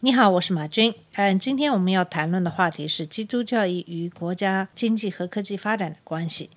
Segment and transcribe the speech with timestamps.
[0.00, 0.94] 你好，我是马军。
[1.14, 6.50] 嗯，今天我们要谈论的话题是基督教义与国家经济和科技发展的关系。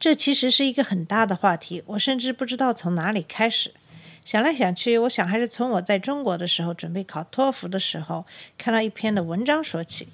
[0.00, 3.74] 这其实是一个很大的话题，我甚至不知道从哪里开始。
[4.24, 8.24] 想来想去，我想还是从我在中国的时候准备考托福的时候
[8.56, 10.08] 看到一篇的文章说起。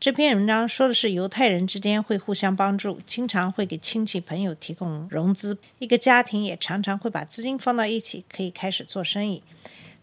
[0.00, 9.44] 这篇文章说的是犹太人之间会互相帮助，经常会给亲戚朋友提供融资，一个家庭也常常会把资金放到一起，可以开始做生意。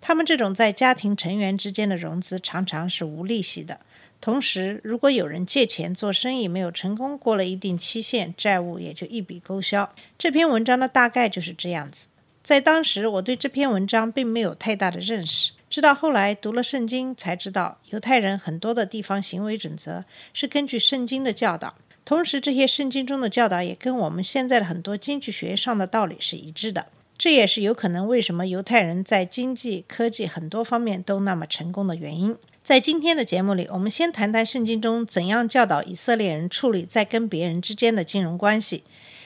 [0.05, 3.80] 他们这种在家庭成员之间的融资常常是无利息的。
[4.20, 9.95] 同时，如果有人借钱做生意没有成功，过了一定期限，债务也就一笔勾销。
[10.18, 12.07] 这篇文章的大概就是这样子。
[12.43, 26.88] 在当时，我对这篇文章并没有太大的认识，直到后来读了圣经，才知道犹太人很多的地方行为准则是根据圣经的教导，同时这些圣经中的教导也跟我们现在的很多经济学上的道理是一致的。
[27.18, 32.38] 这也是有可能为什么犹太人在经济、科技很多方面都那么成功的原因。
[32.64, 38.84] 在今天的节目里，我们先谈谈圣经中怎样教导以色列人处理在跟别人之间的金融关系。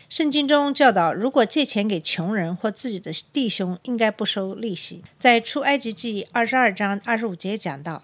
[0.09, 5.03] 圣经中教导，如果借钱给穷人或自己的弟兄，应该不收利息。
[5.19, 8.03] 在出埃及记二十二章二十五节讲到：“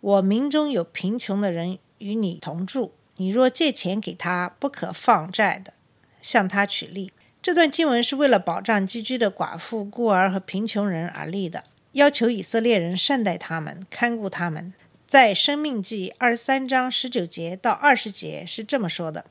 [0.00, 5.72] 我民中有贫穷的人与你同住，你若借钱给他，不可放债的，
[6.20, 7.12] 向他取利。”
[7.44, 14.72] 这段经文是为了保障寄居的寡妇、孤儿和贫穷人而立的，要求以色列人善待他们、看顾他们。
[15.06, 19.26] 在《生命记》二十三章十九节到二十节是这么说的：“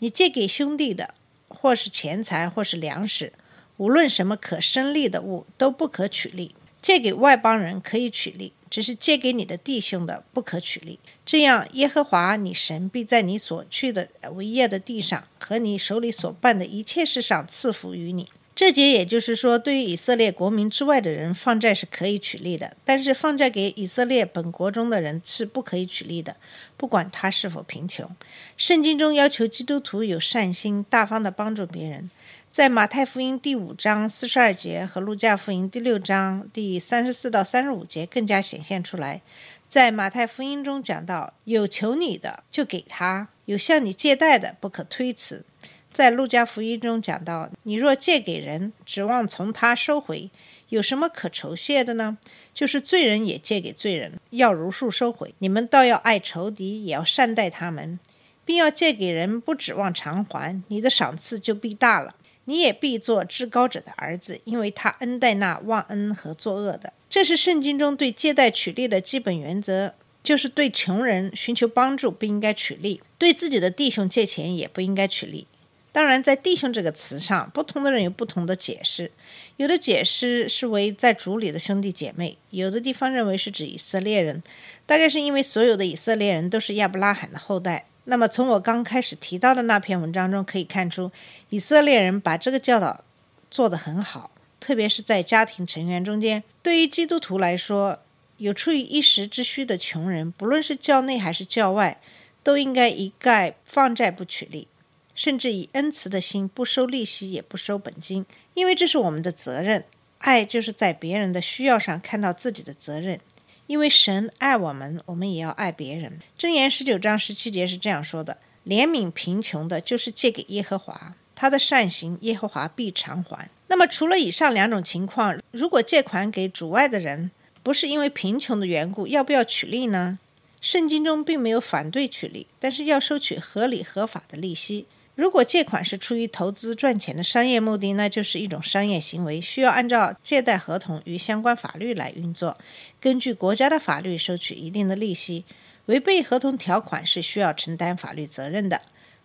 [0.00, 1.14] 你借给兄弟的，
[1.48, 3.32] 或是钱财，或是粮食，
[3.78, 6.54] 无论什么可生利的物，都不可取利。
[6.82, 10.98] 借给外邦人可以取利，只是借给你的弟兄的不可取利。
[11.24, 26.34] 这样，耶和华你神必在你所去的为业的地上和你手里所办的一切事上赐福于你。”这节也就是说，对于以色列国民之外的人放债是可以取利的，但是放债给以色列本国中的人是不可以取利的，
[26.76, 28.10] 不管他是否贫穷。
[28.56, 32.10] 圣经中要求基督徒有善心，大方的帮助别人。
[32.54, 39.22] 在马太福音第五章四十二节和路加福音第六章第三十四到三十五节更加显现出来。
[39.66, 45.44] 在马太福音中讲到，有求你的就给他，有向你借贷的不可推辞。
[45.92, 50.30] 在路加福音中讲到，你若借给人，指望从他收回，
[50.68, 52.18] 有什么可酬谢的呢？
[52.54, 55.34] 就是罪人也借给罪人，要如数收回。
[55.40, 57.98] 你们倒要爱仇敌，也要善待他们，
[58.44, 62.14] 并要借给人，不指望偿还，你的赏赐就必大了。
[62.46, 66.92] 你也必做至高者的儿子，因为他恩待那忘恩和作恶的。
[67.08, 75.46] 这是圣经中对借贷取利的基本原则，就是对穷人寻求帮助不应该取利，对自己的弟兄借钱也不应该取利。
[75.92, 79.12] 当然，在“弟兄”这个词上，不同的人有不同的解释。
[79.58, 84.42] 有的解释是为在主里的兄弟姐妹，有的地方认为是指以色列人。
[84.86, 87.86] 大概是因为所有的以色列人都是亚伯拉罕的后代。
[88.04, 91.10] 那么，从我刚开始提到的那篇文章中可以看出，
[91.48, 93.02] 以色列人把这个教导
[93.50, 96.42] 做得很好，特别是在家庭成员中间。
[96.62, 98.00] 对于基督徒来说，
[98.36, 102.00] 有出于一时之需的穷人，不论是教内还是教外，
[102.42, 104.68] 都应该一概放债不取利。
[105.14, 109.84] 甚至以恩慈的心，不收利息，也不收本金，因为这是我们的责任。
[110.18, 113.20] 爱就是在别人的需要上看到自己的责任，
[113.66, 116.20] 因为神爱我们，我们也要爱别人。
[116.38, 118.36] 箴言十九章十七节是这样说的
[118.66, 127.30] ：“怜悯贫穷的，就是借给耶和华，他的善行，耶和华必偿还。”那么，除了以上两种情况，如果借款给主外的人，
[127.62, 130.18] 不是因为贫穷的缘故，要不要取利呢？
[130.60, 134.86] 圣经中并没有反对取利，但是要收取合理合法的利息。
[135.14, 142.58] 如果借款是出于投资赚钱的商业目的，那就是一种商业行为，需要按照借贷合同与相关法律来运作，
[143.00, 145.44] 根据国家的法律收取一定的利息。
[145.86, 148.80] 违背合同条款是需要承担法律责任的，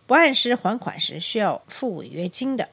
[0.05, 2.69] 不按时还款时需要付违约金的。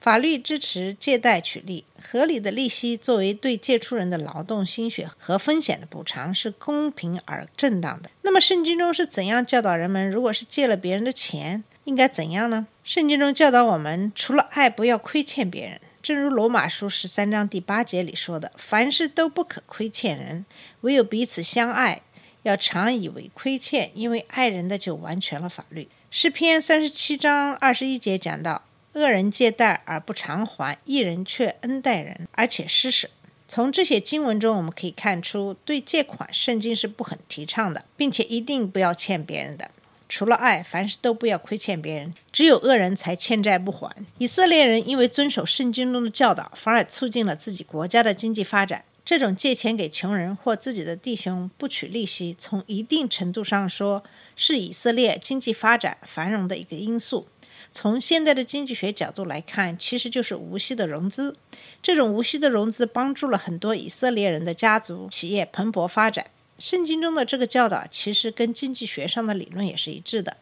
[0.00, 8.10] 法律支持借贷取利，合理的利息作为对借出人的劳动心血和风险的补偿，是公平而正当的。
[8.22, 12.66] 那么，圣经中是怎样教导人们，如果是借了别人的钱，应该怎样呢？
[12.84, 15.80] 圣经中教导我们，除了爱，不要亏欠别人。
[16.02, 20.44] 正如罗马书十三章第八节里说的：“凡事都不可亏欠人，
[20.82, 22.02] 唯有彼此相爱，
[22.42, 28.62] 要常以为亏欠，因为爱人的就完全了法律。”诗篇三十七章二十一节讲到
[28.94, 33.08] ：“恶人借贷而不偿还，一人却恩待人，而且施舍。”
[33.48, 39.70] 从这些经文中，我们可以看出，对借款，圣经是不很提倡的，并且一定不要欠别人的。
[40.14, 42.12] 除了爱，凡事都不要亏欠别人。
[42.30, 43.90] 只有恶人才欠债不还。
[44.18, 48.84] 以色列人因为遵守圣经中的教导，反而促进了自己国家的经济发展。
[49.06, 54.04] 这种借钱给穷人或自己的弟兄不取利息，从一定程度上说，
[54.36, 57.26] 是以色列经济发展繁荣的一个因素。
[57.72, 61.34] 从现在的经济学角度来看，其实就是无息的融资。
[61.82, 66.26] 这种无息的融资帮助了很多以色列人的家族企业蓬勃发展。
[66.62, 70.36] 圣经中的这个教导其实跟经济学上的理论也是一致的。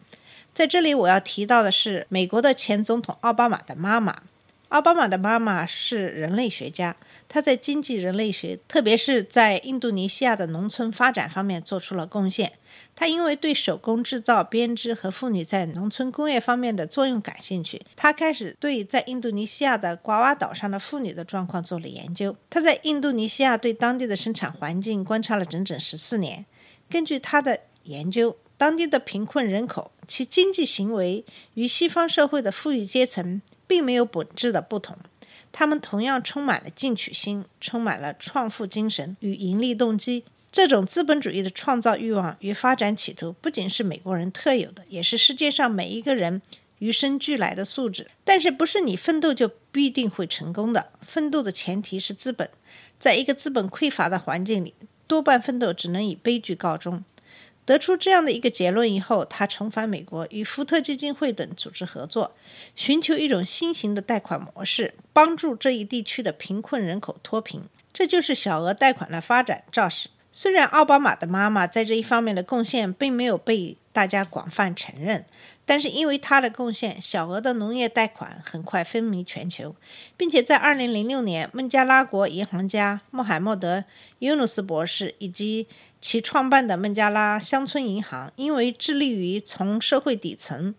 [0.52, 4.20] 在这里，我要提到的是美国的前总统奥巴马的妈妈。
[4.68, 6.94] 奥巴马的妈妈是人类学家。
[7.32, 12.54] 他在经济人类学，特别是在印度尼西亚的农村发展方面做出了贡献。
[12.96, 22.34] 他因为对手工制造、编织和妇女在农村工业方面的作用感兴趣，他开始对在印度尼西亚的瓜哇岛上的妇女的状况做了研究。
[22.50, 26.44] 他在印度尼西亚对当地的生产环境观察了整整十四年。
[26.90, 31.24] 根据他的研究，当地的贫困人口其经济行为
[31.54, 34.98] 与西方社会的富裕阶层并没有本质的不同。
[35.52, 40.24] 他们同样充满了进取心，充满了创富精神与盈利动机。
[40.52, 46.42] 这种资本主义的创造欲望与发展企图，不仅是美国人特有的，也是世界上每一个人
[46.80, 48.10] 与生俱来的素质。
[48.24, 50.86] 但是，不是你奋斗就必定会成功的。
[51.02, 52.50] 奋斗的前提是资本，
[52.98, 54.74] 在一个资本匮乏的环境里，
[55.06, 57.04] 多半奋斗只能以悲剧告终。
[57.70, 62.34] 得出这样的一个结论以后，他重返美国，与福特基金会等组织合作，
[62.74, 67.62] 寻求一种新型的贷款模式，帮助这一地区的贫困人口脱贫。
[67.92, 70.08] 这就是小额贷款的发展肇始。
[70.32, 75.24] 虽然奥巴马的妈妈在这一方面的贡献并没有被大家广泛承认，
[75.64, 79.76] 但是因为她的贡献，小额的农业贷款很快风靡全球，
[80.16, 83.78] 并且在2006年，孟加拉国银行家穆罕默德·
[84.18, 85.68] 尤努斯博士以及
[86.00, 90.74] 其创办的孟加拉乡村银行，因为致力于从社会底层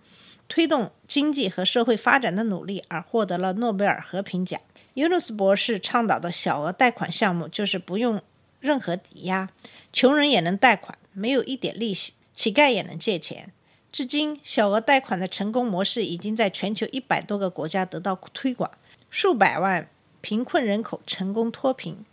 [0.48, 4.60] 推动经济和社会发展的努力，而获得了诺贝尔和平奖。
[4.96, 8.22] 尤努斯博士倡导的小额贷款项目，就是不用
[8.60, 9.50] 任何抵押，
[9.94, 13.54] 穷人也能贷款，没有一点利息，乞丐也能借钱。
[13.92, 18.72] 至今，小额贷款的成功模式已经在全球一百多个国家得到推广，
[19.10, 19.90] 数百万
[20.20, 22.06] 贫困人口成功脱贫。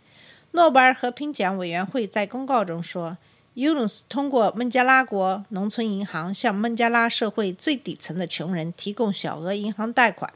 [0.51, 3.17] 诺贝尔和平奖委员会在公告中说，
[3.53, 10.33] 尤努斯通过孟加拉国农村银行向孟加拉社会最底层的穷人提供小额银行贷款，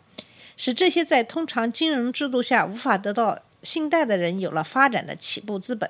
[0.56, 5.90] 使这些在通常金融制度下无法得到信贷的人有了发展的起步资本。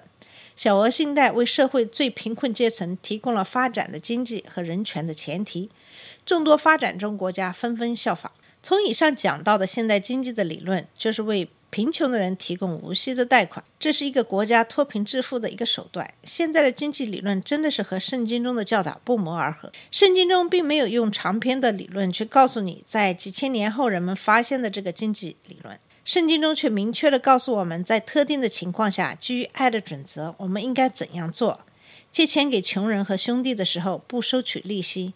[0.56, 5.70] 小额信贷为社会最贫困阶层提供了发展的经济和人权的前提，
[6.26, 8.32] 众多发展中国家纷纷效仿。
[8.62, 11.50] 从以上讲到的现代经济的理论，就是为。
[11.74, 16.08] 贫穷的人提供无息的贷款，这是一个国家脱贫致富的一个手段。
[16.24, 19.72] 现在的经济理论真的是和圣经中的教导不谋而合。
[19.90, 25.80] 圣经中并没有用长篇的理论去告诉你，在几千年后人们发现的这个经济理论。
[26.06, 31.62] 圣经中却明确的告诉我们在特定的情况下，基于爱的准则，我们应该怎样做。
[32.12, 35.16] 借钱给穷人和兄弟的时候，不收取利息。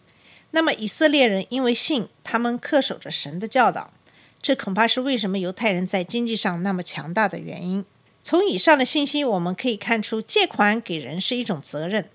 [0.50, 3.92] 那么以色列人因为信，他们恪守着神的教导。
[4.40, 7.84] 这恐怕是为什么犹太人在经济上那么强大的原因。
[8.22, 12.08] 从以上的信息，我们可以看出，借款给人是一种责任。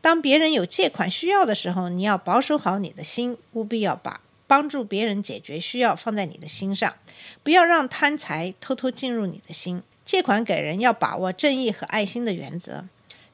[0.00, 6.94] 当别人有借款需要的时候，你要保守好你的心，务必要把帮助别人解决需要放在你的心上，
[7.42, 9.82] 不要让贪财偷偷进入你的心。
[10.04, 12.84] 借款给人要把握正义和爱心的原则。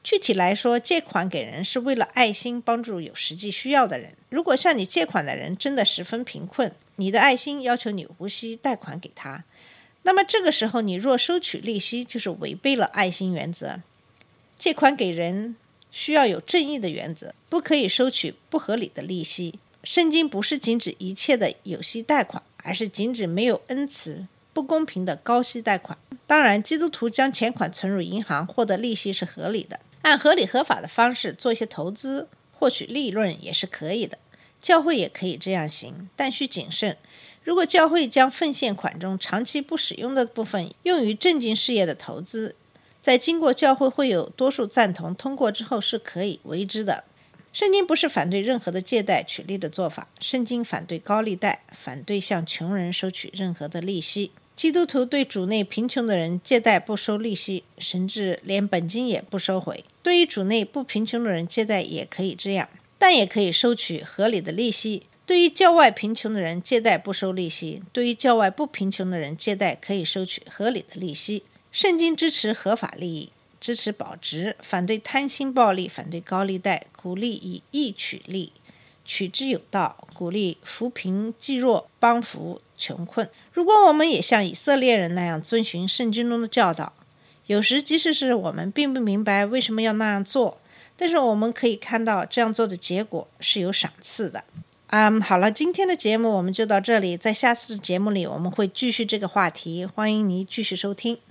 [0.03, 4.13] 具体来说，借款给人是为了爱心帮助有实际需要的人。
[4.29, 9.43] 如果向你借款的人真的十分贫困，你的爱心要求你无息贷款给他，
[10.01, 13.81] 那么这个时候你若收取利息，就是违背了爱心原则。
[14.57, 15.55] 借款给人
[15.91, 19.59] 需要有正义的原则，不可以收取不合理的利息。
[19.83, 25.97] 圣经不是禁止一切的有息贷款，而是禁止没有恩慈、不公平的高息贷款。
[26.25, 29.79] 当然，基督徒将钱款存入银行获得利息是合理的。
[30.01, 34.17] 按合理合法的方式做一些投资，获取利润也是可以的。
[34.61, 36.97] 教会也可以这样行，但需谨慎。
[37.43, 42.55] 如果教会将奉献款中长期不使用的部分用于正经事业的投资，
[43.01, 47.03] 在经过教会会有多数赞同通过之后，是可以为之的。
[47.51, 54.31] 圣经不是反对任何的借贷取利的做法，圣经反对高利贷，反对向穷人收取任何的利息。
[54.61, 59.83] 基督徒对主内贫穷的人借贷不收利息，甚至连本金也不收回。
[60.03, 65.01] 对于主内不贫穷的人借贷也可以这样，但也可以收取合理的利息。
[65.25, 71.41] 对于教外贫穷的人，借贷不收利息；对于教外不贫穷的人，借贷可以收取合理的利息。
[71.71, 78.51] 圣经支持合法利益，支持保值，反对贪心暴利，反对高利贷，鼓励以义取利，
[79.03, 83.27] 取之有道，鼓励扶贫济弱，帮扶穷困。
[83.51, 86.93] 如果我们也像以色列人那样遵循圣经中的教导，
[87.47, 90.59] 有时即使是我们并不明白为什么要那样做，
[90.95, 94.43] 但是我们可以看到这样做的结果是有赏赐的。
[94.89, 101.30] 嗯，好了，今天的节目我们就到这里，在下次节目里我们会继续这个话题，欢迎您继续收听。